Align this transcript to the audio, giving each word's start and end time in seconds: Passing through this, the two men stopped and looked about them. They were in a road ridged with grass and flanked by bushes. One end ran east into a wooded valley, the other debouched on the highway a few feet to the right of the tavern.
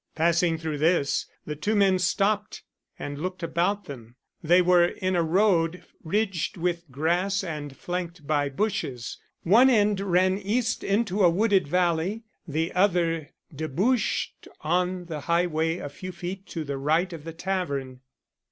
Passing 0.15 0.57
through 0.57 0.79
this, 0.79 1.27
the 1.45 1.55
two 1.55 1.75
men 1.75 1.99
stopped 1.99 2.63
and 2.97 3.19
looked 3.19 3.43
about 3.43 3.85
them. 3.85 4.15
They 4.41 4.59
were 4.59 4.85
in 4.85 5.15
a 5.15 5.21
road 5.21 5.83
ridged 6.03 6.57
with 6.57 6.89
grass 6.89 7.43
and 7.43 7.77
flanked 7.77 8.25
by 8.25 8.49
bushes. 8.49 9.19
One 9.43 9.69
end 9.69 9.99
ran 9.99 10.39
east 10.39 10.83
into 10.83 11.21
a 11.23 11.29
wooded 11.29 11.67
valley, 11.67 12.23
the 12.47 12.73
other 12.73 13.29
debouched 13.55 14.47
on 14.61 15.05
the 15.05 15.19
highway 15.19 15.77
a 15.77 15.87
few 15.87 16.11
feet 16.11 16.47
to 16.47 16.63
the 16.63 16.79
right 16.79 17.13
of 17.13 17.23
the 17.23 17.31
tavern. 17.33 17.99